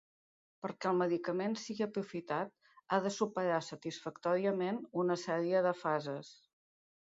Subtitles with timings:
[0.65, 2.53] Perquè el medicament sigui aprofitat
[2.89, 6.35] ha de superar satisfactòriament una sèrie de fases.